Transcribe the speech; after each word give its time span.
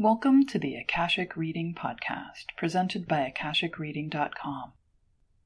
Welcome 0.00 0.46
to 0.46 0.58
the 0.58 0.76
Akashic 0.76 1.36
Reading 1.36 1.74
Podcast, 1.74 2.56
presented 2.56 3.06
by 3.06 3.30
AkashicReading.com, 3.30 4.72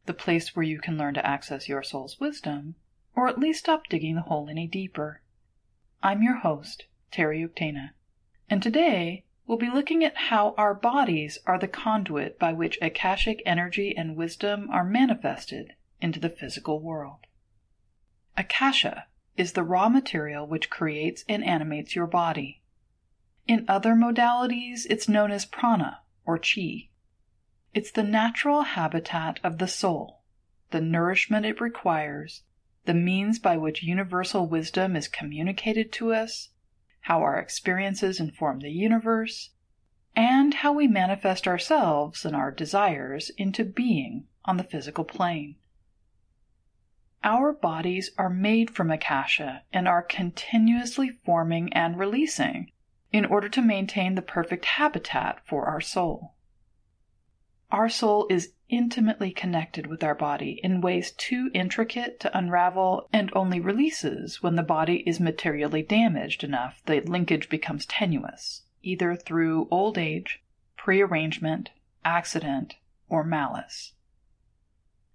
the 0.07 0.15
place 0.15 0.55
where 0.55 0.63
you 0.63 0.79
can 0.79 0.97
learn 0.97 1.15
to 1.15 1.27
access 1.27 1.69
your 1.69 1.83
soul's 1.83 2.21
wisdom, 2.21 2.77
or 3.17 3.27
at 3.27 3.41
least 3.41 3.59
stop 3.59 3.89
digging 3.89 4.15
the 4.15 4.21
hole 4.21 4.49
any 4.49 4.69
deeper. 4.69 5.23
I'm 6.05 6.23
your 6.23 6.37
host, 6.37 6.85
Terry 7.11 7.45
Uktana, 7.45 7.95
and 8.49 8.63
today 8.63 9.25
we'll 9.45 9.59
be 9.59 9.69
looking 9.69 10.05
at 10.05 10.17
how 10.17 10.55
our 10.57 10.73
bodies 10.73 11.37
are 11.47 11.59
the 11.59 11.67
conduit 11.67 12.39
by 12.39 12.53
which 12.53 12.79
Akashic 12.81 13.43
energy 13.45 13.93
and 13.97 14.15
wisdom 14.15 14.71
are 14.71 14.85
manifested 14.85 15.75
into 16.01 16.21
the 16.21 16.31
physical 16.31 16.79
world. 16.79 17.27
Akasha 18.37 19.07
is 19.37 19.55
the 19.55 19.65
raw 19.65 19.89
material 19.89 20.47
which 20.47 20.71
creates 20.71 21.25
and 21.29 21.43
animates 21.43 21.97
your 21.97 22.07
body. 22.07 22.61
In 23.47 23.67
other 23.69 23.95
modalities, 23.95 24.87
it's 24.89 25.09
known 25.09 25.31
as 25.31 25.45
prana 25.45 26.01
or 26.25 26.39
chi. 26.39 26.89
It's 27.75 27.91
the 27.91 28.03
natural 28.03 28.63
habitat 28.63 29.39
of 29.45 29.59
the 29.59 29.69
soul, 29.69 30.23
the 30.71 30.81
nourishment 30.81 31.45
it 31.45 31.61
requires, 31.61 32.43
the 32.87 32.95
means 32.95 33.39
by 33.39 33.59
which 33.59 33.83
universal 33.83 34.47
wisdom 34.47 34.97
is 34.97 35.09
communicated 35.09 35.93
to 35.93 36.15
us, 36.15 36.51
how 37.03 37.21
our 37.21 37.39
experiences 37.39 38.19
inform 38.19 38.61
the 38.61 38.71
universe, 38.71 39.51
and 40.17 40.55
how 40.55 40.73
we 40.73 40.87
manifest 40.87 41.47
ourselves 41.47 42.25
and 42.25 42.35
our 42.35 42.51
desires 42.51 43.31
into 43.37 43.65
being 43.65 44.27
on 44.47 44.57
the 44.57 44.65
physical 44.65 45.05
plane. 45.05 45.57
Our 47.23 47.53
bodies 47.53 48.11
are 48.17 48.31
made 48.31 48.71
from 48.71 48.91
akasha 48.91 49.65
and 49.73 49.87
are 49.87 50.03
continuously 50.03 51.11
forming 51.25 51.73
and 51.73 51.99
releasing 51.99 52.71
in 53.15 53.25
order 53.27 53.49
to 53.49 53.63
maintain 53.63 54.17
the 54.17 54.23
perfect 54.23 54.65
habitat 54.65 55.39
for 55.47 55.67
our 55.67 55.81
soul. 55.81 56.35
Our 57.71 57.89
soul 57.89 58.27
is 58.29 58.55
intimately 58.69 59.31
connected 59.31 59.87
with 59.87 60.03
our 60.03 60.17
body 60.17 60.59
in 60.65 60.81
ways 60.81 61.13
too 61.13 61.49
intricate 61.55 62.19
to 62.21 62.37
unravel 62.37 63.09
and 63.13 63.31
only 63.33 63.61
releases 63.61 64.43
when 64.43 64.57
the 64.57 64.65
body 64.65 65.05
is 65.07 65.21
materially 65.21 65.81
damaged 65.81 66.43
enough 66.43 66.83
the 66.87 67.03
linkage 67.03 67.49
becomes 67.49 67.87
tenuous, 67.87 68.63
either 68.83 69.15
through 69.15 69.69
old 69.71 69.97
age, 69.97 70.43
prearrangement, 70.77 71.71
accident, 72.05 72.75
or 73.09 73.23
malice. 73.23 73.93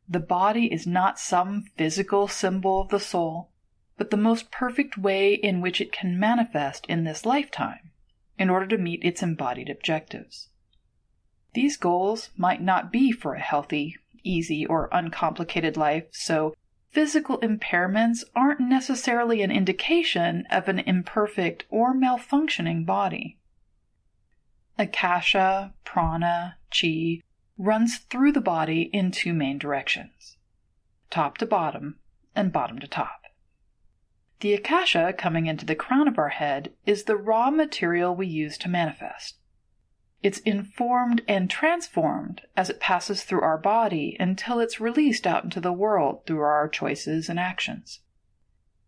The 0.08 0.22
body 0.22 0.72
is 0.72 0.88
not 0.88 1.20
some 1.20 1.66
physical 1.76 2.30
symbol 2.30 2.80
of 2.80 2.90
the 2.92 3.00
soul, 3.02 3.50
but 3.98 4.10
the 4.10 4.16
most 4.16 4.52
perfect 4.52 4.98
way 4.98 5.34
in 5.34 5.60
which 5.60 5.82
it 5.82 5.92
can 5.92 6.18
manifest 6.18 6.86
in 6.86 7.04
this 7.04 7.26
lifetime 7.26 7.89
in 8.40 8.50
order 8.50 8.66
to 8.66 8.78
meet 8.78 9.04
its 9.04 9.22
embodied 9.22 9.70
objectives. 9.70 10.48
These 11.54 11.78
goals 11.78 12.30
might 12.38 12.62
not 12.62 12.92
be 12.92 13.12
for 13.12 13.36
a 13.36 13.40
healthy, 13.40 13.98
easy, 14.24 14.66
or 14.66 14.90
uncomplicated 14.92 15.76
life, 15.78 16.06
so 16.12 16.56
physical 16.90 17.38
impairments 17.40 18.24
aren't 18.36 18.60
necessarily 18.60 19.42
an 19.42 19.52
indication 19.52 20.46
of 20.50 20.68
an 20.68 20.80
imperfect 20.80 21.66
or 21.70 21.94
malfunctioning 21.94 22.86
body. 22.86 23.38
Akasha, 24.78 25.74
prana, 25.84 26.58
chi 26.72 27.22
runs 27.58 27.98
through 27.98 28.32
the 28.32 28.42
body 28.42 28.84
in 28.94 29.12
two 29.12 29.34
main 29.34 29.58
directions 29.58 30.38
top 31.10 31.38
to 31.40 31.46
bottom 31.46 31.98
and 32.36 32.54
bottom 32.54 32.80
to 32.80 32.88
top. 32.88 33.24
The 34.42 34.54
akasha 34.54 35.14
coming 35.18 35.48
into 35.48 35.66
the 35.66 35.76
crown 35.76 36.08
of 36.08 36.18
our 36.18 36.30
head 36.30 36.72
is 36.86 37.04
the 37.04 37.18
raw 37.18 37.50
material 37.52 38.16
we 38.16 38.28
use 38.28 38.58
to 38.60 38.70
manifest. 38.70 39.38
It's 40.24 40.40
informed 40.40 41.22
and 41.28 41.50
transformed 41.50 42.42
as 42.56 42.70
it 42.70 42.80
passes 42.80 43.24
through 43.24 43.42
our 43.42 43.58
body 43.58 44.16
until 44.20 44.60
it's 44.60 44.80
released 44.80 45.28
out 45.28 45.44
into 45.44 45.60
the 45.60 45.74
world 45.74 46.26
through 46.26 46.40
our 46.40 46.70
choices 46.70 47.28
and 47.28 47.40
actions. 47.40 48.00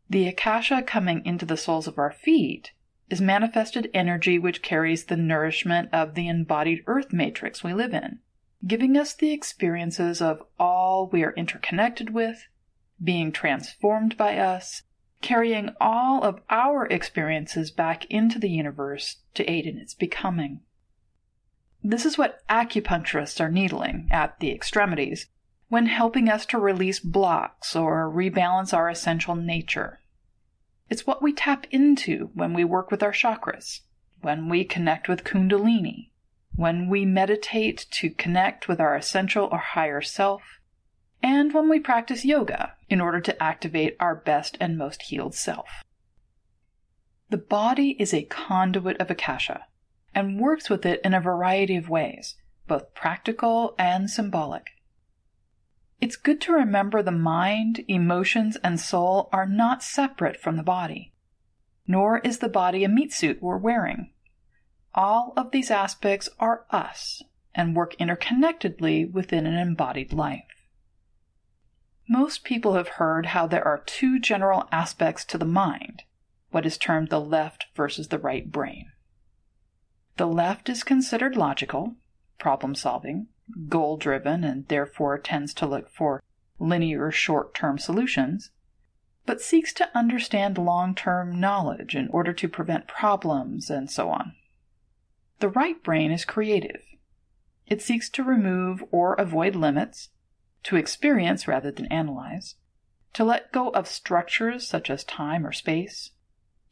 The 0.09 0.27
akasha 0.27 0.83
coming 0.83 1.25
into 1.25 1.45
the 1.45 1.57
soles 1.57 1.87
of 1.87 1.97
our 1.97 2.11
feet 2.11 2.71
is 3.09 3.19
manifested 3.19 3.91
energy 3.93 4.39
which 4.39 4.61
carries 4.61 5.05
the 5.05 5.17
nourishment 5.17 5.89
of 5.93 6.15
the 6.15 6.29
embodied 6.29 6.83
earth 6.87 7.11
matrix 7.11 7.61
we 7.61 7.73
live 7.73 7.93
in, 7.93 8.19
giving 8.65 8.97
us 8.97 9.13
the 9.13 9.31
experiences 9.31 10.21
of 10.21 10.43
all 10.57 11.09
we 11.09 11.23
are 11.23 11.33
interconnected 11.33 12.11
with, 12.11 12.47
being 13.03 13.33
transformed 13.33 14.15
by 14.17 14.37
us, 14.37 14.83
carrying 15.21 15.69
all 15.79 16.23
of 16.23 16.41
our 16.49 16.85
experiences 16.87 17.71
back 17.71 18.05
into 18.05 18.39
the 18.39 18.49
universe 18.49 19.17
to 19.33 19.49
aid 19.49 19.65
in 19.65 19.77
its 19.77 19.93
becoming. 19.93 20.61
This 21.83 22.05
is 22.05 22.17
what 22.17 22.45
acupuncturists 22.47 23.39
are 23.39 23.49
needling 23.49 24.07
at 24.11 24.39
the 24.39 24.51
extremities 24.51 25.27
when 25.69 25.85
helping 25.87 26.29
us 26.29 26.45
to 26.47 26.59
release 26.59 26.99
blocks 26.99 27.75
or 27.75 28.09
rebalance 28.09 28.73
our 28.73 28.89
essential 28.89 29.35
nature. 29.35 29.99
It's 30.89 31.07
what 31.07 31.21
we 31.21 31.31
tap 31.31 31.65
into 31.71 32.29
when 32.33 32.53
we 32.53 32.65
work 32.65 32.91
with 32.91 33.01
our 33.01 33.13
chakras, 33.13 33.79
when 34.21 34.49
we 34.49 34.65
connect 34.65 35.07
with 35.07 35.23
Kundalini, 35.23 36.09
when 36.55 36.89
we 36.89 37.05
meditate 37.05 37.87
to 37.91 38.09
connect 38.09 38.67
with 38.67 38.81
our 38.81 38.95
essential 38.95 39.47
or 39.51 39.59
higher 39.59 40.01
self, 40.01 40.41
and 41.23 41.53
when 41.53 41.69
we 41.69 41.79
practice 41.79 42.25
yoga 42.25 42.73
in 42.89 42.99
order 43.01 43.19
to 43.21 43.43
activate 43.43 43.95
our 43.99 44.15
best 44.15 44.57
and 44.59 44.77
most 44.77 45.03
healed 45.03 45.35
self. 45.35 45.83
The 47.29 47.37
body 47.37 47.95
is 47.99 48.13
a 48.13 48.23
conduit 48.23 48.99
of 48.99 49.09
Akasha 49.09 49.65
and 50.13 50.39
works 50.39 50.69
with 50.69 50.85
it 50.85 50.99
in 51.03 51.13
a 51.13 51.21
variety 51.21 51.75
of 51.77 51.89
ways, 51.89 52.35
both 52.67 52.93
practical 52.93 53.75
and 53.77 54.09
symbolic. 54.09 54.67
It's 56.01 56.15
good 56.15 56.41
to 56.41 56.51
remember 56.53 57.03
the 57.03 57.11
mind, 57.11 57.85
emotions, 57.87 58.57
and 58.63 58.79
soul 58.79 59.29
are 59.31 59.45
not 59.45 59.83
separate 59.83 60.41
from 60.41 60.57
the 60.57 60.63
body, 60.63 61.13
nor 61.87 62.19
is 62.19 62.39
the 62.39 62.49
body 62.49 62.83
a 62.83 62.89
meat 62.89 63.13
suit 63.13 63.41
we're 63.41 63.57
wearing. 63.57 64.11
All 64.93 65.31
of 65.37 65.51
these 65.51 65.71
aspects 65.71 66.27
are 66.39 66.65
us 66.71 67.21
and 67.53 67.75
work 67.75 67.95
interconnectedly 67.97 69.09
within 69.11 69.45
an 69.45 69.55
embodied 69.55 70.11
life. 70.11 70.60
Most 72.11 72.43
people 72.43 72.73
have 72.73 72.99
heard 72.99 73.27
how 73.27 73.47
there 73.47 73.65
are 73.65 73.83
two 73.85 74.19
general 74.19 74.67
aspects 74.69 75.23
to 75.23 75.37
the 75.37 75.45
mind, 75.45 76.03
what 76.49 76.65
is 76.65 76.77
termed 76.77 77.07
the 77.07 77.21
left 77.21 77.67
versus 77.73 78.09
the 78.09 78.19
right 78.19 78.51
brain. 78.51 78.91
The 80.17 80.25
left 80.25 80.67
is 80.67 80.83
considered 80.83 81.37
logical, 81.37 81.95
problem 82.37 82.75
solving, 82.75 83.27
goal 83.69 83.95
driven, 83.95 84.43
and 84.43 84.67
therefore 84.67 85.17
tends 85.19 85.53
to 85.53 85.65
look 85.65 85.89
for 85.89 86.21
linear 86.59 87.11
short 87.11 87.55
term 87.55 87.77
solutions, 87.77 88.51
but 89.25 89.39
seeks 89.39 89.71
to 89.75 89.97
understand 89.97 90.57
long 90.57 90.93
term 90.93 91.39
knowledge 91.39 91.95
in 91.95 92.09
order 92.09 92.33
to 92.33 92.49
prevent 92.49 92.89
problems 92.89 93.69
and 93.69 93.89
so 93.89 94.09
on. 94.09 94.33
The 95.39 95.47
right 95.47 95.81
brain 95.81 96.11
is 96.11 96.25
creative. 96.25 96.81
It 97.67 97.81
seeks 97.81 98.09
to 98.09 98.21
remove 98.21 98.83
or 98.91 99.13
avoid 99.13 99.55
limits, 99.55 100.09
to 100.63 100.75
experience 100.75 101.47
rather 101.47 101.71
than 101.71 101.85
analyze, 101.87 102.55
to 103.13 103.23
let 103.23 103.51
go 103.51 103.69
of 103.69 103.87
structures 103.87 104.67
such 104.67 104.89
as 104.89 105.03
time 105.03 105.45
or 105.45 105.51
space, 105.51 106.11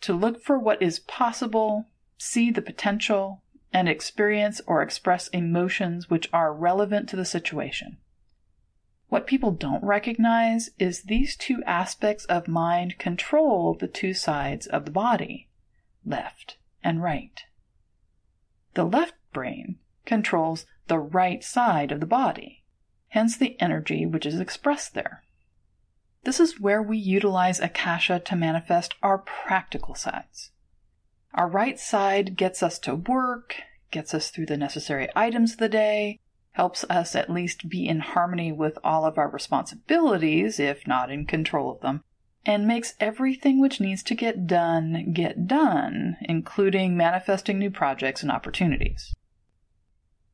to 0.01 0.13
look 0.13 0.41
for 0.41 0.57
what 0.57 0.81
is 0.81 0.99
possible, 0.99 1.87
see 2.17 2.51
the 2.51 2.61
potential, 2.61 3.41
and 3.71 3.87
experience 3.87 4.61
or 4.65 4.81
express 4.81 5.27
emotions 5.29 6.09
which 6.09 6.29
are 6.33 6.53
relevant 6.53 7.09
to 7.09 7.15
the 7.15 7.25
situation. 7.25 7.97
What 9.09 9.27
people 9.27 9.51
don't 9.51 9.83
recognize 9.83 10.69
is 10.77 11.03
these 11.03 11.35
two 11.35 11.63
aspects 11.65 12.25
of 12.25 12.47
mind 12.47 12.99
control 12.99 13.73
the 13.73 13.87
two 13.87 14.13
sides 14.13 14.67
of 14.67 14.85
the 14.85 14.91
body, 14.91 15.49
left 16.05 16.57
and 16.83 17.01
right. 17.01 17.43
The 18.75 18.85
left 18.85 19.15
brain 19.33 19.79
controls 20.05 20.65
the 20.87 20.99
right 20.99 21.43
side 21.43 21.91
of 21.91 21.99
the 21.99 22.05
body, 22.05 22.63
hence 23.09 23.37
the 23.37 23.59
energy 23.61 24.05
which 24.05 24.25
is 24.25 24.39
expressed 24.39 24.93
there. 24.93 25.23
This 26.23 26.39
is 26.39 26.59
where 26.59 26.81
we 26.81 26.97
utilize 26.97 27.59
Akasha 27.59 28.19
to 28.19 28.35
manifest 28.35 28.95
our 29.01 29.19
practical 29.19 29.95
sides. 29.95 30.51
Our 31.33 31.47
right 31.47 31.79
side 31.79 32.35
gets 32.35 32.61
us 32.61 32.79
to 32.79 32.95
work, 32.95 33.55
gets 33.91 34.13
us 34.13 34.29
through 34.29 34.47
the 34.47 34.57
necessary 34.57 35.07
items 35.15 35.53
of 35.53 35.59
the 35.59 35.69
day, 35.69 36.19
helps 36.51 36.83
us 36.89 37.15
at 37.15 37.29
least 37.29 37.69
be 37.69 37.87
in 37.87 37.99
harmony 37.99 38.51
with 38.51 38.77
all 38.83 39.05
of 39.05 39.17
our 39.17 39.29
responsibilities, 39.29 40.59
if 40.59 40.85
not 40.87 41.11
in 41.11 41.25
control 41.25 41.71
of 41.71 41.81
them, 41.81 42.03
and 42.45 42.67
makes 42.67 42.95
everything 42.99 43.61
which 43.61 43.79
needs 43.79 44.03
to 44.03 44.15
get 44.15 44.47
done 44.47 45.13
get 45.13 45.47
done, 45.47 46.17
including 46.21 46.97
manifesting 46.97 47.59
new 47.59 47.71
projects 47.71 48.23
and 48.23 48.31
opportunities. 48.31 49.13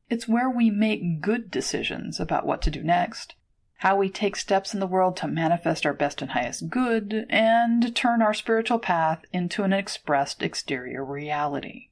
It's 0.08 0.28
where 0.28 0.48
we 0.48 0.70
make 0.70 1.20
good 1.20 1.50
decisions 1.50 2.20
about 2.20 2.46
what 2.46 2.62
to 2.62 2.70
do 2.70 2.82
next, 2.82 3.34
how 3.78 3.96
we 3.96 4.08
take 4.08 4.36
steps 4.36 4.72
in 4.72 4.80
the 4.80 4.86
world 4.86 5.16
to 5.18 5.26
manifest 5.26 5.84
our 5.84 5.92
best 5.92 6.22
and 6.22 6.30
highest 6.30 6.70
good, 6.70 7.26
and 7.28 7.94
turn 7.94 8.22
our 8.22 8.32
spiritual 8.32 8.78
path 8.78 9.24
into 9.32 9.64
an 9.64 9.72
expressed 9.72 10.42
exterior 10.42 11.04
reality. 11.04 11.88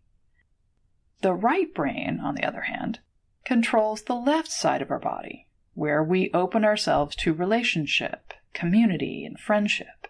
The 1.22 1.34
right 1.34 1.74
brain, 1.74 2.20
on 2.20 2.36
the 2.36 2.44
other 2.44 2.62
hand, 2.62 3.00
controls 3.44 4.02
the 4.02 4.14
left 4.14 4.50
side 4.50 4.80
of 4.80 4.90
our 4.90 4.98
body, 5.00 5.48
where 5.74 6.02
we 6.02 6.30
open 6.32 6.64
ourselves 6.64 7.16
to 7.16 7.34
relationship, 7.34 8.32
community, 8.52 9.24
and 9.24 9.38
friendship. 9.38 10.08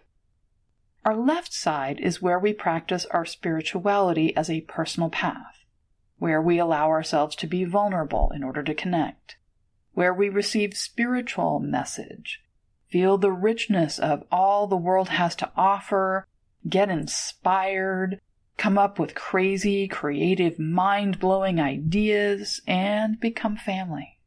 Our 1.03 1.15
left 1.15 1.53
side 1.53 1.99
is 1.99 2.21
where 2.21 2.39
we 2.39 2.53
practice 2.53 3.05
our 3.07 3.25
spirituality 3.25 4.35
as 4.37 4.49
a 4.49 4.61
personal 4.61 5.09
path, 5.09 5.64
where 6.17 6.41
we 6.41 6.59
allow 6.59 6.89
ourselves 6.89 7.35
to 7.35 7.47
be 7.47 7.63
vulnerable 7.63 8.31
in 8.35 8.43
order 8.43 8.63
to 8.63 8.73
connect, 8.73 9.37
where 9.93 10.13
we 10.13 10.29
receive 10.29 10.75
spiritual 10.75 11.59
message, 11.59 12.41
feel 12.89 13.17
the 13.17 13.31
richness 13.31 13.99
of 13.99 14.23
all 14.31 14.67
the 14.67 14.77
world 14.77 15.09
has 15.09 15.35
to 15.35 15.51
offer, 15.55 16.27
get 16.67 16.89
inspired, 16.89 18.19
come 18.57 18.77
up 18.77 18.97
with 18.97 19.15
crazy, 19.15 19.87
creative, 19.87 20.57
mind 20.57 21.19
blowing 21.19 21.59
ideas, 21.59 22.61
and 22.67 23.19
become 23.19 23.57
family. 23.57 24.19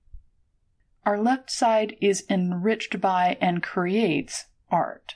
Our 1.05 1.19
left 1.19 1.51
side 1.51 1.97
is 2.01 2.27
enriched 2.29 3.01
by 3.01 3.39
and 3.41 3.63
creates 3.63 4.47
art, 4.71 5.15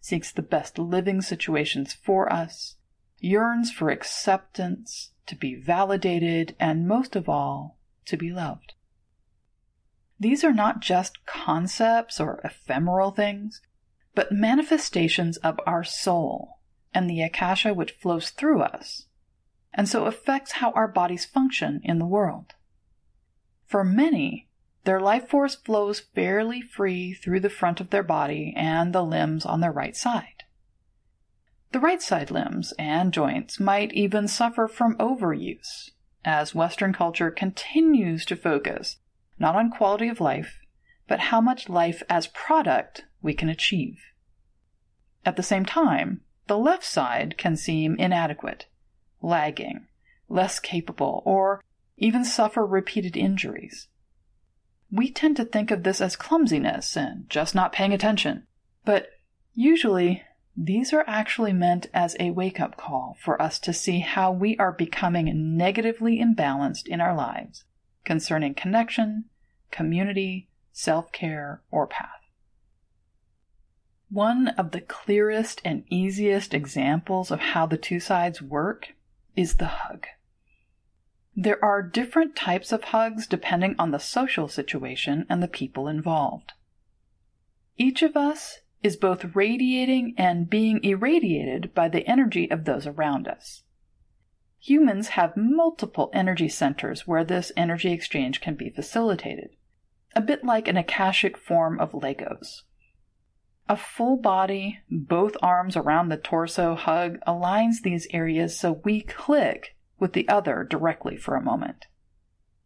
seeks 0.00 0.30
the 0.30 0.42
best 0.42 0.78
living 0.78 1.22
situations 1.22 1.94
for 1.94 2.30
us, 2.30 2.76
yearns 3.24 3.72
for 3.72 3.90
acceptance, 3.90 5.12
to 5.26 5.34
be 5.34 5.54
validated, 5.54 6.54
and 6.60 6.86
most 6.86 7.16
of 7.16 7.28
all, 7.28 7.78
to 8.04 8.16
be 8.16 8.30
loved. 8.30 8.74
These 10.20 10.44
are 10.44 10.52
not 10.52 10.80
just 10.80 11.24
concepts 11.26 12.20
or 12.20 12.40
ephemeral 12.44 13.10
things, 13.10 13.60
but 14.14 14.30
manifestations 14.30 15.38
of 15.38 15.58
our 15.66 15.82
soul 15.82 16.60
and 16.92 17.08
the 17.08 17.22
akasha 17.22 17.74
which 17.74 17.92
flows 17.92 18.30
through 18.30 18.62
us, 18.62 19.06
and 19.72 19.88
so 19.88 20.04
affects 20.04 20.52
how 20.52 20.70
our 20.72 20.86
bodies 20.86 21.24
function 21.24 21.80
in 21.82 21.98
the 21.98 22.06
world. 22.06 22.54
For 23.66 23.82
many, 23.82 24.48
their 24.84 25.00
life 25.00 25.28
force 25.28 25.54
flows 25.54 25.98
fairly 25.98 26.60
free 26.60 27.14
through 27.14 27.40
the 27.40 27.48
front 27.50 27.80
of 27.80 27.88
their 27.90 28.02
body 28.02 28.52
and 28.54 28.92
the 28.92 29.02
limbs 29.02 29.46
on 29.46 29.60
their 29.60 29.72
right 29.72 29.96
side. 29.96 30.33
The 31.74 31.80
right 31.80 32.00
side 32.00 32.30
limbs 32.30 32.72
and 32.78 33.12
joints 33.12 33.58
might 33.58 33.92
even 33.94 34.28
suffer 34.28 34.68
from 34.68 34.96
overuse, 34.98 35.90
as 36.24 36.54
Western 36.54 36.92
culture 36.92 37.32
continues 37.32 38.24
to 38.26 38.36
focus 38.36 38.98
not 39.40 39.56
on 39.56 39.72
quality 39.72 40.06
of 40.06 40.20
life, 40.20 40.60
but 41.08 41.18
how 41.18 41.40
much 41.40 41.68
life 41.68 42.00
as 42.08 42.28
product 42.28 43.06
we 43.22 43.34
can 43.34 43.48
achieve. 43.48 43.98
At 45.26 45.34
the 45.34 45.42
same 45.42 45.66
time, 45.66 46.20
the 46.46 46.56
left 46.56 46.84
side 46.84 47.36
can 47.36 47.56
seem 47.56 47.96
inadequate, 47.96 48.66
lagging, 49.20 49.88
less 50.28 50.60
capable, 50.60 51.24
or 51.26 51.60
even 51.96 52.24
suffer 52.24 52.64
repeated 52.64 53.16
injuries. 53.16 53.88
We 54.92 55.10
tend 55.10 55.36
to 55.38 55.44
think 55.44 55.72
of 55.72 55.82
this 55.82 56.00
as 56.00 56.14
clumsiness 56.14 56.96
and 56.96 57.28
just 57.28 57.52
not 57.52 57.72
paying 57.72 57.92
attention, 57.92 58.46
but 58.84 59.08
usually 59.54 60.22
these 60.56 60.92
are 60.92 61.04
actually 61.06 61.52
meant 61.52 61.86
as 61.92 62.16
a 62.20 62.30
wake 62.30 62.60
up 62.60 62.76
call 62.76 63.16
for 63.20 63.40
us 63.42 63.58
to 63.58 63.72
see 63.72 64.00
how 64.00 64.30
we 64.30 64.56
are 64.58 64.72
becoming 64.72 65.56
negatively 65.56 66.18
imbalanced 66.18 66.86
in 66.86 67.00
our 67.00 67.14
lives 67.14 67.64
concerning 68.04 68.54
connection, 68.54 69.24
community, 69.70 70.48
self 70.72 71.10
care, 71.10 71.62
or 71.70 71.86
path. 71.86 72.08
One 74.10 74.48
of 74.48 74.70
the 74.70 74.80
clearest 74.80 75.60
and 75.64 75.84
easiest 75.88 76.54
examples 76.54 77.32
of 77.32 77.40
how 77.40 77.66
the 77.66 77.78
two 77.78 77.98
sides 77.98 78.40
work 78.40 78.94
is 79.34 79.56
the 79.56 79.66
hug. 79.66 80.06
There 81.34 81.62
are 81.64 81.82
different 81.82 82.36
types 82.36 82.70
of 82.70 82.84
hugs 82.84 83.26
depending 83.26 83.74
on 83.76 83.90
the 83.90 83.98
social 83.98 84.46
situation 84.46 85.26
and 85.28 85.42
the 85.42 85.48
people 85.48 85.88
involved. 85.88 86.52
Each 87.76 88.02
of 88.02 88.16
us 88.16 88.60
is 88.84 88.96
both 88.96 89.34
radiating 89.34 90.14
and 90.18 90.50
being 90.50 90.78
irradiated 90.84 91.72
by 91.74 91.88
the 91.88 92.06
energy 92.06 92.50
of 92.50 92.66
those 92.66 92.86
around 92.86 93.26
us. 93.26 93.62
Humans 94.60 95.08
have 95.08 95.36
multiple 95.36 96.10
energy 96.12 96.50
centers 96.50 97.06
where 97.06 97.24
this 97.24 97.50
energy 97.56 97.92
exchange 97.92 98.42
can 98.42 98.54
be 98.54 98.68
facilitated, 98.68 99.50
a 100.14 100.20
bit 100.20 100.44
like 100.44 100.68
an 100.68 100.76
akashic 100.76 101.38
form 101.38 101.80
of 101.80 101.92
Legos. 101.92 102.62
A 103.70 103.76
full 103.76 104.18
body, 104.18 104.80
both 104.90 105.38
arms 105.42 105.78
around 105.78 106.10
the 106.10 106.18
torso 106.18 106.74
hug 106.74 107.18
aligns 107.26 107.80
these 107.82 108.06
areas 108.10 108.58
so 108.58 108.82
we 108.84 109.00
click 109.00 109.76
with 109.98 110.12
the 110.12 110.28
other 110.28 110.62
directly 110.62 111.16
for 111.16 111.36
a 111.36 111.42
moment. 111.42 111.86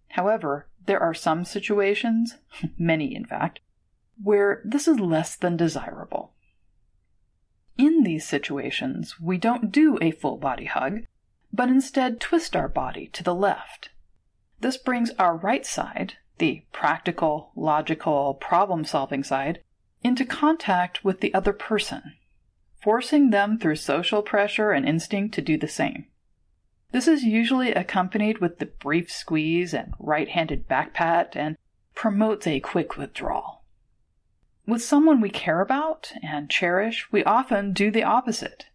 However, 0.09 0.69
there 0.87 1.01
are 1.01 1.15
some 1.15 1.45
situations, 1.45 2.39
many 2.79 3.15
in 3.15 3.25
fact, 3.25 3.61
where 4.23 4.63
this 4.65 4.89
is 4.89 5.01
less 5.01 5.37
than 5.37 5.57
desirable. 5.57 6.33
In 7.77 8.03
these 8.03 8.27
situations, 8.27 9.21
we 9.21 9.39
don't 9.39 9.71
do 9.71 9.99
a 10.01 10.11
full 10.11 10.37
body 10.37 10.65
hug, 10.65 11.03
but 11.53 11.69
instead 11.69 12.21
twist 12.21 12.57
our 12.57 12.69
body 12.69 13.07
to 13.13 13.23
the 13.23 13.35
left. 13.35 13.91
This 14.61 14.77
brings 14.77 15.11
our 15.19 15.37
right 15.37 15.65
side, 15.65 16.15
the 16.39 16.65
practical, 16.73 17.53
logical, 17.55 18.35
problem 18.35 18.85
solving 18.85 19.23
side, 19.23 19.61
into 20.03 20.25
contact 20.25 21.05
with 21.05 21.21
the 21.21 21.33
other 21.33 21.53
person, 21.53 22.15
forcing 22.83 23.31
them 23.31 23.59
through 23.59 23.77
social 23.77 24.23
pressure 24.23 24.73
and 24.73 24.87
instinct 24.89 25.35
to 25.35 25.43
do 25.43 25.57
the 25.57 25.69
same. 25.69 26.07
This 26.91 27.07
is 27.07 27.23
usually 27.23 27.73
accompanied 27.73 28.39
with 28.39 28.59
the 28.59 28.67
brief 28.67 29.11
squeeze 29.11 29.75
and 29.75 29.93
right 29.99 30.29
handed 30.29 30.67
back 30.67 30.95
pat 30.95 31.37
and 31.37 31.57
promotes 31.95 32.47
a 32.47 32.61
quick 32.61 32.97
withdrawal. 32.97 33.58
With 34.69 34.83
someone 34.83 35.23
we 35.23 35.31
care 35.31 35.63
about 35.63 36.13
and 36.23 36.51
cherish, 36.51 37.11
we 37.11 37.25
often 37.25 37.73
do 37.73 37.91
the 37.91 38.03
opposite. 38.03 38.67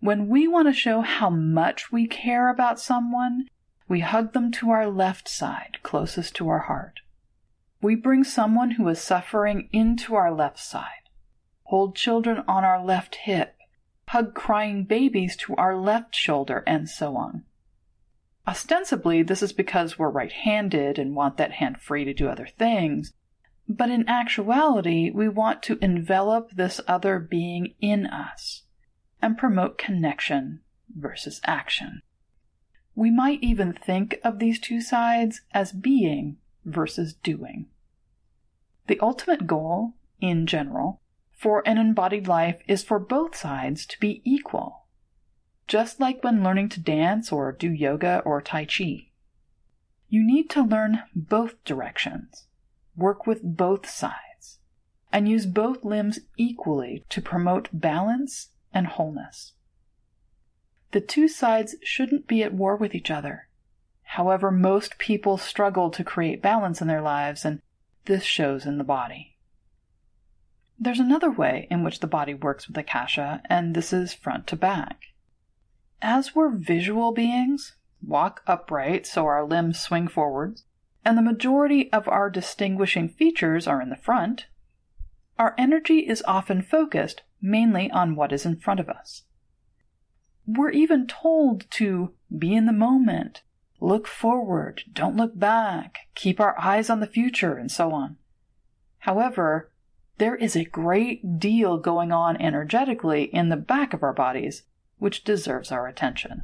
When 0.00 0.26
we 0.26 0.48
want 0.48 0.66
to 0.66 0.72
show 0.72 1.02
how 1.02 1.30
much 1.30 1.92
we 1.92 2.08
care 2.08 2.50
about 2.50 2.80
someone, 2.80 3.46
we 3.86 4.00
hug 4.00 4.32
them 4.32 4.50
to 4.50 4.70
our 4.70 4.88
left 4.88 5.28
side, 5.28 5.78
closest 5.84 6.34
to 6.34 6.48
our 6.48 6.58
heart. 6.58 6.98
We 7.80 7.94
bring 7.94 8.24
someone 8.24 8.72
who 8.72 8.88
is 8.88 9.00
suffering 9.00 9.68
into 9.72 10.16
our 10.16 10.34
left 10.34 10.58
side, 10.58 11.08
hold 11.62 11.94
children 11.94 12.42
on 12.48 12.64
our 12.64 12.84
left 12.84 13.14
hip, 13.14 13.54
hug 14.08 14.34
crying 14.34 14.82
babies 14.82 15.36
to 15.42 15.54
our 15.54 15.76
left 15.76 16.12
shoulder, 16.16 16.64
and 16.66 16.88
so 16.88 17.16
on. 17.16 17.44
Ostensibly, 18.48 19.22
this 19.22 19.44
is 19.44 19.52
because 19.52 19.96
we're 19.96 20.10
right 20.10 20.32
handed 20.32 20.98
and 20.98 21.14
want 21.14 21.36
that 21.36 21.52
hand 21.52 21.80
free 21.80 22.04
to 22.04 22.12
do 22.12 22.28
other 22.28 22.48
things, 22.58 23.12
but 23.70 23.88
in 23.88 24.08
actuality, 24.08 25.12
we 25.14 25.28
want 25.28 25.62
to 25.62 25.78
envelop 25.80 26.50
this 26.50 26.80
other 26.88 27.20
being 27.20 27.74
in 27.80 28.04
us 28.04 28.64
and 29.22 29.38
promote 29.38 29.78
connection 29.78 30.60
versus 30.92 31.40
action. 31.44 32.02
We 32.96 33.12
might 33.12 33.38
even 33.42 33.72
think 33.72 34.18
of 34.24 34.40
these 34.40 34.58
two 34.58 34.80
sides 34.80 35.42
as 35.52 35.70
being 35.70 36.38
versus 36.64 37.14
doing. 37.14 37.66
The 38.88 38.98
ultimate 38.98 39.46
goal, 39.46 39.94
in 40.20 40.48
general, 40.48 41.00
for 41.30 41.62
an 41.64 41.78
embodied 41.78 42.26
life 42.26 42.60
is 42.66 42.82
for 42.82 42.98
both 42.98 43.36
sides 43.36 43.86
to 43.86 44.00
be 44.00 44.20
equal, 44.24 44.86
just 45.68 46.00
like 46.00 46.24
when 46.24 46.42
learning 46.42 46.70
to 46.70 46.80
dance 46.80 47.30
or 47.30 47.52
do 47.52 47.70
yoga 47.70 48.20
or 48.24 48.42
Tai 48.42 48.64
Chi. 48.64 49.06
You 50.08 50.26
need 50.26 50.50
to 50.50 50.62
learn 50.62 51.04
both 51.14 51.62
directions, 51.64 52.48
work 53.00 53.26
with 53.26 53.40
both 53.42 53.88
sides, 53.88 54.60
and 55.12 55.28
use 55.28 55.46
both 55.46 55.84
limbs 55.84 56.20
equally 56.36 57.04
to 57.08 57.20
promote 57.20 57.68
balance 57.72 58.50
and 58.72 58.86
wholeness. 58.86 59.54
The 60.92 61.00
two 61.00 61.28
sides 61.28 61.76
shouldn't 61.82 62.26
be 62.26 62.42
at 62.42 62.54
war 62.54 62.76
with 62.76 62.94
each 62.94 63.10
other. 63.10 63.48
However, 64.02 64.50
most 64.50 64.98
people 64.98 65.36
struggle 65.36 65.90
to 65.90 66.04
create 66.04 66.42
balance 66.42 66.80
in 66.80 66.88
their 66.88 67.02
lives, 67.02 67.44
and 67.44 67.60
this 68.06 68.24
shows 68.24 68.66
in 68.66 68.78
the 68.78 68.84
body. 68.84 69.36
There's 70.78 70.98
another 70.98 71.30
way 71.30 71.68
in 71.70 71.84
which 71.84 72.00
the 72.00 72.06
body 72.06 72.34
works 72.34 72.66
with 72.66 72.76
Akasha, 72.78 73.42
and 73.48 73.74
this 73.74 73.92
is 73.92 74.14
front 74.14 74.46
to 74.48 74.56
back. 74.56 75.00
As 76.02 76.34
we're 76.34 76.50
visual 76.50 77.12
beings, 77.12 77.76
walk 78.02 78.42
upright 78.46 79.06
so 79.06 79.26
our 79.26 79.46
limbs 79.46 79.78
swing 79.78 80.08
forwards, 80.08 80.64
and 81.04 81.16
the 81.16 81.22
majority 81.22 81.92
of 81.92 82.08
our 82.08 82.30
distinguishing 82.30 83.08
features 83.08 83.66
are 83.66 83.80
in 83.80 83.90
the 83.90 83.96
front, 83.96 84.46
our 85.38 85.54
energy 85.56 86.00
is 86.00 86.22
often 86.26 86.62
focused 86.62 87.22
mainly 87.40 87.90
on 87.90 88.14
what 88.14 88.32
is 88.32 88.44
in 88.44 88.56
front 88.56 88.80
of 88.80 88.88
us. 88.88 89.22
We're 90.46 90.70
even 90.70 91.06
told 91.06 91.70
to 91.72 92.12
be 92.36 92.54
in 92.54 92.66
the 92.66 92.72
moment, 92.72 93.42
look 93.80 94.06
forward, 94.06 94.82
don't 94.92 95.16
look 95.16 95.38
back, 95.38 96.00
keep 96.14 96.40
our 96.40 96.58
eyes 96.60 96.90
on 96.90 97.00
the 97.00 97.06
future, 97.06 97.56
and 97.56 97.70
so 97.70 97.92
on. 97.92 98.16
However, 98.98 99.70
there 100.18 100.36
is 100.36 100.54
a 100.54 100.64
great 100.64 101.38
deal 101.38 101.78
going 101.78 102.12
on 102.12 102.36
energetically 102.36 103.24
in 103.24 103.48
the 103.48 103.56
back 103.56 103.94
of 103.94 104.02
our 104.02 104.12
bodies, 104.12 104.64
which 104.98 105.24
deserves 105.24 105.72
our 105.72 105.86
attention. 105.86 106.42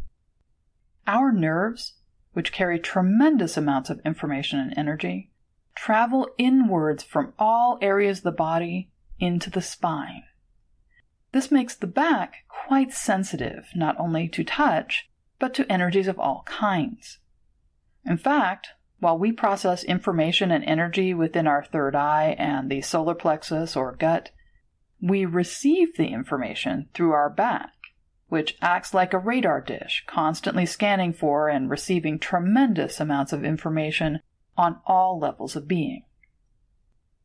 Our 1.07 1.31
nerves, 1.31 1.96
which 2.37 2.53
carry 2.53 2.79
tremendous 2.79 3.57
amounts 3.57 3.89
of 3.89 3.99
information 4.05 4.59
and 4.59 4.77
energy, 4.77 5.31
travel 5.75 6.29
inwards 6.37 7.03
from 7.03 7.33
all 7.39 7.79
areas 7.81 8.19
of 8.19 8.25
the 8.25 8.31
body 8.31 8.91
into 9.19 9.49
the 9.49 9.63
spine. 9.63 10.23
This 11.33 11.51
makes 11.51 11.75
the 11.75 11.87
back 11.87 12.45
quite 12.47 12.93
sensitive 12.93 13.69
not 13.75 13.99
only 13.99 14.29
to 14.29 14.45
touch, 14.45 15.09
but 15.39 15.55
to 15.55 15.73
energies 15.73 16.09
of 16.09 16.19
all 16.19 16.43
kinds. 16.45 17.21
In 18.05 18.19
fact, 18.19 18.69
while 18.99 19.17
we 19.17 19.33
process 19.33 19.83
information 19.83 20.51
and 20.51 20.63
energy 20.65 21.15
within 21.15 21.47
our 21.47 21.65
third 21.65 21.95
eye 21.95 22.37
and 22.39 22.71
the 22.71 22.83
solar 22.83 23.15
plexus 23.15 23.75
or 23.75 23.97
gut, 23.97 24.31
we 25.01 25.25
receive 25.25 25.97
the 25.97 26.09
information 26.09 26.91
through 26.93 27.13
our 27.13 27.31
back, 27.31 27.73
which 28.29 28.57
acts 28.61 28.93
like 28.93 29.13
a 29.13 29.19
radar 29.19 29.61
dish, 29.61 30.05
constantly 30.07 30.67
scanning 30.67 31.13
for 31.13 31.49
and 31.49 31.71
receiving 31.71 32.19
tremendous 32.19 32.99
amounts 32.99 33.33
of 33.33 33.45
information 33.45 34.21
on 34.57 34.81
all 34.87 35.19
levels 35.19 35.55
of 35.55 35.69
being. 35.69 36.03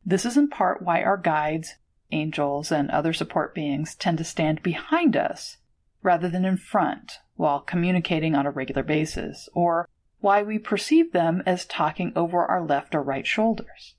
This 0.04 0.24
is 0.24 0.36
in 0.36 0.48
part 0.48 0.82
why 0.82 1.02
our 1.02 1.16
guides, 1.16 1.74
angels, 2.10 2.70
and 2.70 2.90
other 2.90 3.12
support 3.12 3.54
beings 3.54 3.94
tend 3.94 4.18
to 4.18 4.24
stand 4.24 4.62
behind 4.62 5.16
us 5.16 5.58
rather 6.02 6.28
than 6.28 6.44
in 6.44 6.56
front 6.56 7.18
while 7.36 7.60
communicating 7.60 8.34
on 8.34 8.46
a 8.46 8.50
regular 8.50 8.82
basis, 8.82 9.48
or 9.54 9.88
why 10.20 10.42
we 10.42 10.58
perceive 10.58 11.12
them 11.12 11.42
as 11.46 11.64
talking 11.64 12.12
over 12.14 12.44
our 12.44 12.62
left 12.64 12.94
or 12.94 13.02
right 13.02 13.26
shoulders. 13.26 13.94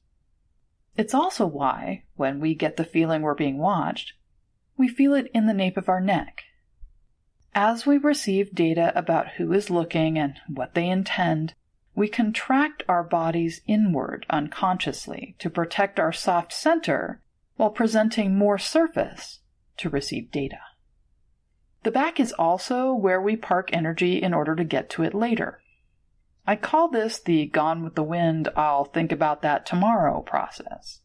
It's 0.95 1.13
also 1.13 1.45
why, 1.45 2.03
when 2.15 2.39
we 2.39 2.53
get 2.53 2.77
the 2.77 2.85
feeling 2.85 3.21
we're 3.21 3.33
being 3.33 3.57
watched, 3.57 4.13
we 4.77 4.87
feel 4.87 5.13
it 5.13 5.29
in 5.33 5.47
the 5.47 5.53
nape 5.53 5.77
of 5.77 5.89
our 5.89 5.99
neck. 5.99 6.43
As 7.55 7.85
we 7.85 7.97
receive 7.97 8.55
data 8.55 8.91
about 8.95 9.33
who 9.33 9.53
is 9.53 9.69
looking 9.69 10.17
and 10.17 10.39
what 10.47 10.73
they 10.73 10.89
intend, 10.89 11.53
we 11.95 12.07
contract 12.07 12.81
our 12.89 13.03
bodies 13.03 13.61
inward 13.67 14.25
unconsciously 14.29 15.35
to 15.37 15.51
protect 15.51 15.99
our 15.99 16.11
soft 16.11 16.51
center 16.51 17.21
while 17.55 17.69
presenting 17.69 18.35
more 18.35 18.57
surface 18.57 19.41
to 19.77 19.89
receive 19.89 20.31
data. 20.31 20.59
The 21.83 21.91
back 21.91 22.19
is 22.19 22.31
also 22.33 22.93
where 22.93 23.21
we 23.21 23.35
park 23.35 23.69
energy 23.71 24.21
in 24.21 24.33
order 24.33 24.55
to 24.55 24.63
get 24.63 24.89
to 24.91 25.03
it 25.03 25.13
later. 25.13 25.61
I 26.47 26.55
call 26.55 26.87
this 26.87 27.19
the 27.19 27.45
gone 27.45 27.83
with 27.83 27.93
the 27.93 28.03
wind, 28.03 28.49
I'll 28.55 28.85
think 28.85 29.11
about 29.11 29.43
that 29.43 29.65
tomorrow 29.65 30.21
process. 30.21 31.01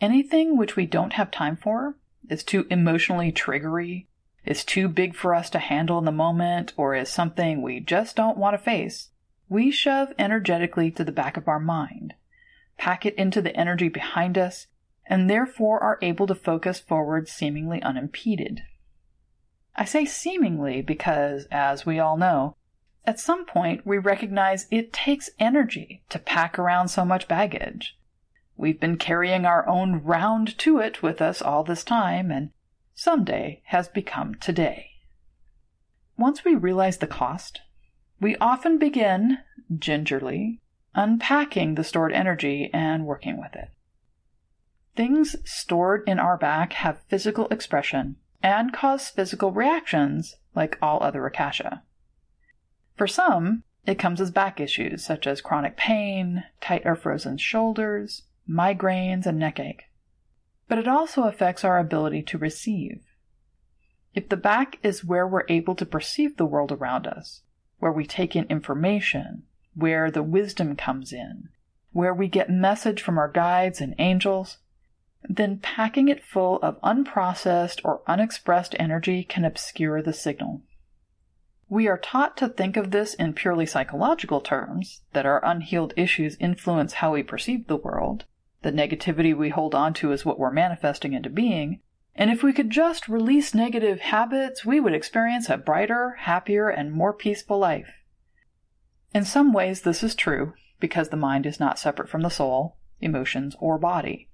Anything 0.00 0.56
which 0.56 0.76
we 0.76 0.86
don't 0.86 1.14
have 1.14 1.30
time 1.30 1.56
for 1.56 1.96
is 2.28 2.44
too 2.44 2.66
emotionally 2.70 3.32
triggery, 3.32 4.06
is 4.44 4.64
too 4.64 4.88
big 4.88 5.14
for 5.14 5.34
us 5.34 5.48
to 5.50 5.58
handle 5.58 5.98
in 5.98 6.04
the 6.04 6.12
moment, 6.12 6.72
or 6.76 6.94
is 6.94 7.08
something 7.08 7.62
we 7.62 7.80
just 7.80 8.16
don't 8.16 8.38
want 8.38 8.54
to 8.54 8.62
face, 8.62 9.10
we 9.48 9.70
shove 9.70 10.12
energetically 10.18 10.90
to 10.90 11.04
the 11.04 11.12
back 11.12 11.36
of 11.36 11.48
our 11.48 11.60
mind, 11.60 12.14
pack 12.76 13.06
it 13.06 13.14
into 13.14 13.40
the 13.40 13.56
energy 13.56 13.88
behind 13.88 14.36
us, 14.36 14.66
and 15.06 15.28
therefore 15.28 15.80
are 15.80 15.98
able 16.02 16.26
to 16.26 16.34
focus 16.34 16.80
forward 16.80 17.28
seemingly 17.28 17.82
unimpeded. 17.82 18.62
I 19.76 19.84
say 19.84 20.04
seemingly 20.04 20.82
because, 20.82 21.46
as 21.50 21.84
we 21.84 21.98
all 21.98 22.16
know, 22.16 22.56
at 23.04 23.20
some 23.20 23.44
point 23.44 23.86
we 23.86 23.98
recognize 23.98 24.66
it 24.70 24.92
takes 24.92 25.30
energy 25.38 26.02
to 26.08 26.18
pack 26.18 26.58
around 26.58 26.88
so 26.88 27.04
much 27.04 27.28
baggage. 27.28 27.98
We've 28.56 28.80
been 28.80 28.96
carrying 28.96 29.44
our 29.44 29.68
own 29.68 30.02
round 30.04 30.56
to 30.58 30.78
it 30.78 31.02
with 31.02 31.20
us 31.20 31.42
all 31.42 31.64
this 31.64 31.84
time, 31.84 32.30
and 32.30 32.50
someday 32.94 33.62
has 33.66 33.88
become 33.88 34.34
today. 34.36 34.90
Once 36.16 36.44
we 36.44 36.54
realize 36.54 36.98
the 36.98 37.06
cost, 37.06 37.60
we 38.20 38.36
often 38.36 38.78
begin, 38.78 39.38
gingerly, 39.76 40.60
unpacking 40.94 41.74
the 41.74 41.84
stored 41.84 42.12
energy 42.12 42.70
and 42.72 43.04
working 43.04 43.38
with 43.38 43.54
it. 43.54 43.68
Things 44.96 45.34
stored 45.44 46.04
in 46.06 46.20
our 46.20 46.36
back 46.36 46.74
have 46.74 47.02
physical 47.08 47.48
expression 47.48 48.16
and 48.42 48.72
cause 48.72 49.08
physical 49.08 49.50
reactions 49.50 50.36
like 50.54 50.78
all 50.80 51.02
other 51.02 51.26
akasha. 51.26 51.82
For 52.96 53.08
some, 53.08 53.64
it 53.86 53.98
comes 53.98 54.20
as 54.20 54.30
back 54.30 54.60
issues 54.60 55.04
such 55.04 55.26
as 55.26 55.40
chronic 55.40 55.76
pain, 55.76 56.44
tight 56.60 56.82
or 56.84 56.94
frozen 56.94 57.38
shoulders, 57.38 58.22
migraines, 58.48 59.26
and 59.26 59.38
neck 59.38 59.58
ache. 59.58 59.84
But 60.68 60.78
it 60.78 60.88
also 60.88 61.24
affects 61.24 61.64
our 61.64 61.78
ability 61.78 62.22
to 62.22 62.38
receive. 62.38 63.02
If 64.14 64.28
the 64.28 64.36
back 64.36 64.78
is 64.82 65.04
where 65.04 65.26
we're 65.26 65.46
able 65.48 65.74
to 65.74 65.86
perceive 65.86 66.36
the 66.36 66.46
world 66.46 66.72
around 66.72 67.06
us, 67.06 67.42
where 67.78 67.92
we 67.92 68.06
take 68.06 68.36
in 68.36 68.44
information, 68.44 69.42
where 69.74 70.10
the 70.10 70.22
wisdom 70.22 70.76
comes 70.76 71.12
in, 71.12 71.48
where 71.92 72.14
we 72.14 72.28
get 72.28 72.48
message 72.48 73.02
from 73.02 73.18
our 73.18 73.28
guides 73.28 73.80
and 73.80 73.94
angels, 73.98 74.58
then 75.28 75.58
packing 75.58 76.08
it 76.08 76.24
full 76.24 76.58
of 76.62 76.80
unprocessed 76.82 77.80
or 77.84 78.02
unexpressed 78.06 78.74
energy 78.78 79.24
can 79.24 79.44
obscure 79.44 80.02
the 80.02 80.12
signal. 80.12 80.62
We 81.68 81.88
are 81.88 81.98
taught 81.98 82.36
to 82.36 82.48
think 82.48 82.76
of 82.76 82.90
this 82.90 83.14
in 83.14 83.32
purely 83.32 83.66
psychological 83.66 84.40
terms, 84.40 85.02
that 85.12 85.26
our 85.26 85.44
unhealed 85.44 85.94
issues 85.96 86.36
influence 86.38 86.94
how 86.94 87.12
we 87.14 87.22
perceive 87.22 87.66
the 87.66 87.76
world, 87.76 88.26
the 88.64 88.72
negativity 88.72 89.36
we 89.36 89.50
hold 89.50 89.74
on 89.74 89.94
to 89.94 90.10
is 90.10 90.24
what 90.24 90.38
we're 90.38 90.50
manifesting 90.50 91.12
into 91.12 91.30
being, 91.30 91.80
and 92.16 92.30
if 92.30 92.42
we 92.42 92.52
could 92.52 92.70
just 92.70 93.08
release 93.08 93.54
negative 93.54 94.00
habits, 94.00 94.64
we 94.64 94.80
would 94.80 94.94
experience 94.94 95.48
a 95.48 95.56
brighter, 95.56 96.16
happier, 96.20 96.68
and 96.68 96.92
more 96.92 97.12
peaceful 97.12 97.58
life. 97.58 97.92
In 99.12 99.24
some 99.24 99.52
ways, 99.52 99.82
this 99.82 100.02
is 100.02 100.14
true, 100.14 100.54
because 100.80 101.10
the 101.10 101.16
mind 101.16 101.46
is 101.46 101.60
not 101.60 101.78
separate 101.78 102.08
from 102.08 102.22
the 102.22 102.30
soul, 102.30 102.76
emotions, 103.00 103.54
or 103.60 103.78
body. 103.78 104.28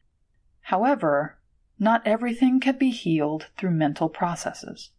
However, 0.62 1.38
not 1.78 2.06
everything 2.06 2.60
can 2.60 2.78
be 2.78 2.90
healed 2.90 3.48
through 3.58 3.72
mental 3.72 4.08
processes. 4.08 4.90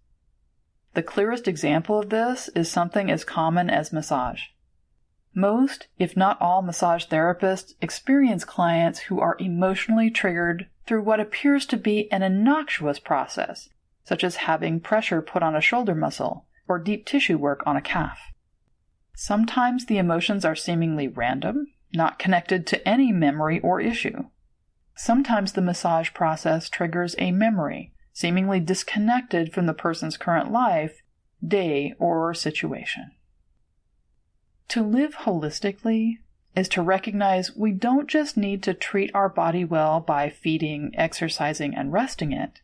The 0.94 1.04
clearest 1.04 1.48
example 1.48 2.00
of 2.00 2.10
this 2.10 2.50
is 2.56 2.70
something 2.70 3.10
as 3.10 3.24
common 3.24 3.70
as 3.70 3.94
massage. 3.94 4.42
Most, 5.34 5.88
if 5.98 6.18
not 6.18 6.42
all, 6.42 6.62
massage 6.62 7.06
therapists 7.06 7.74
experience 7.82 8.44
clients 8.44 9.00
who 9.00 9.20
are 9.22 9.38
emotionally 9.40 10.10
triggered 10.10 10.68
through 10.86 11.04
what 11.04 11.22
appears 11.22 11.66
to 11.68 11.78
be 11.78 12.12
an 12.12 12.22
innocuous 12.22 13.00
process, 13.00 13.70
such 14.04 14.24
as 14.24 14.38
having 14.38 14.82
pressure 14.82 15.22
put 15.22 15.42
on 15.42 15.56
a 15.56 15.62
shoulder 15.62 15.96
muscle 15.96 16.46
or 16.68 16.80
deep 16.80 17.06
tissue 17.06 17.38
work 17.38 17.64
on 17.66 17.78
a 17.78 17.82
calf. 17.82 18.20
Sometimes 19.16 19.86
the 19.86 19.98
emotions 19.98 20.44
are 20.44 20.56
seemingly 20.56 21.08
random, 21.08 21.68
not 21.94 22.20
connected 22.20 22.68
to 22.68 22.88
any 22.88 23.12
memory 23.12 23.60
or 23.60 23.80
issue. 23.80 24.26
Sometimes 24.96 25.54
the 25.54 25.62
massage 25.62 26.14
process 26.14 26.70
triggers 26.70 27.16
a 27.18 27.32
memory, 27.32 27.94
seemingly 28.14 28.60
disconnected 28.60 29.54
from 29.54 29.66
the 29.66 29.74
person's 29.74 30.18
current 30.18 30.52
life, 30.52 31.02
day, 31.46 31.94
or 32.00 32.34
situation. 32.34 33.12
To 34.72 34.82
live 34.82 35.16
holistically 35.18 36.20
is 36.56 36.70
to 36.70 36.82
recognize 36.82 37.54
we 37.54 37.74
don't 37.74 38.08
just 38.08 38.38
need 38.38 38.64
to 38.64 38.74
treat 38.74 39.12
our 39.14 39.28
body 39.28 39.66
well 39.66 40.00
by 40.00 40.30
feeding, 40.30 40.94
exercising, 40.94 41.76
and 41.76 41.92
resting 41.92 42.32
it, 42.32 42.62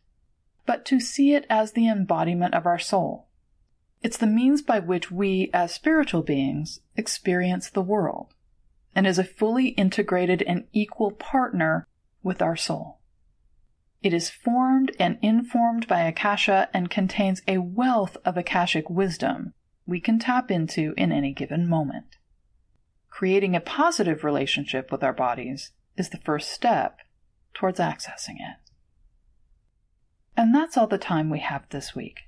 but 0.64 0.86
to 0.86 1.00
see 1.00 1.34
it 1.34 1.44
as 1.50 1.72
the 1.72 1.86
embodiment 1.86 2.54
of 2.54 2.64
our 2.64 2.78
soul. 2.78 3.26
It's 4.02 4.16
the 4.16 4.26
means 4.26 4.62
by 4.62 4.78
which 4.78 5.10
we, 5.10 5.50
as 5.52 5.74
spiritual 5.74 6.22
beings, 6.22 6.80
experience 6.96 7.68
the 7.68 7.82
world, 7.82 8.32
and 8.94 9.06
is 9.06 9.18
a 9.18 9.22
fully 9.22 9.68
integrated 9.72 10.40
and 10.40 10.66
equal 10.72 11.10
partner 11.10 11.86
with 12.22 12.40
our 12.40 12.56
soul. 12.56 13.00
It 14.02 14.14
is 14.14 14.30
formed 14.30 14.92
and 14.98 15.18
informed 15.20 15.86
by 15.86 16.04
Akasha 16.04 16.70
and 16.72 16.88
contains 16.88 17.42
a 17.46 17.58
wealth 17.58 18.16
of 18.24 18.38
Akashic 18.38 18.88
wisdom 18.88 19.52
we 19.88 20.00
can 20.00 20.18
tap 20.18 20.50
into 20.50 20.92
in 20.98 21.10
any 21.10 21.32
given 21.32 21.66
moment. 21.66 22.18
Creating 23.08 23.56
a 23.56 23.60
positive 23.60 24.22
relationship 24.22 24.92
with 24.92 25.02
our 25.02 25.14
bodies 25.14 25.72
is 25.96 26.10
the 26.10 26.18
first 26.18 26.50
step 26.50 26.98
towards 27.54 27.80
accessing 27.80 28.36
it. 28.36 28.58
And 30.36 30.54
that's 30.54 30.76
all 30.76 30.86
the 30.86 30.98
time 30.98 31.30
we 31.30 31.40
have 31.40 31.64
this 31.70 31.96
week. 31.96 32.20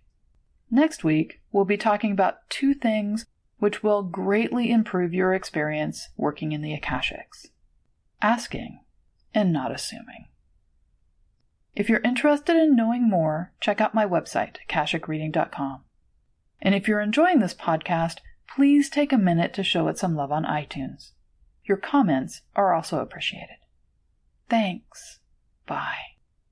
Next 0.71 1.05
week, 1.05 1.43
we'll 1.53 1.67
be 1.67 1.77
talking 1.77 2.11
about 2.11 2.49
two 2.49 2.73
things 2.73 3.27
which 3.59 3.83
will 3.83 4.03
greatly 4.03 4.73
improve 4.73 5.13
your 5.13 5.35
experience 5.35 6.09
working 6.17 6.53
in 6.53 6.63
the 6.63 6.77
Akashics 6.77 7.49
asking 8.23 8.81
and 9.35 9.53
not 9.53 9.73
assuming. 9.73 10.27
If 11.75 11.89
you're 11.89 12.01
interested 12.01 12.57
in 12.57 12.77
knowing 12.77 13.09
more, 13.09 13.53
check 13.61 13.81
out 13.81 13.95
my 13.95 14.05
website, 14.05 14.57
akashicreading.com. 14.69 15.85
And 16.63 16.75
if 16.75 16.87
you're 16.89 17.01
enjoying 17.01 17.41
this 17.41 17.55
podcast, 17.55 18.19
please 18.55 18.91
take 18.91 19.13
a 19.13 19.19
minute 19.19 19.55
to 19.55 19.65
show 19.65 19.89
it 19.89 19.99
some 19.99 20.15
love 20.15 20.33
on 20.33 20.45
iTunes. 20.45 21.13
Your 21.65 21.77
comments 21.77 22.43
are 22.57 22.75
also 22.75 22.99
appreciated. 22.99 23.57
Thanks. 24.49 25.21
Bye. 25.67 26.20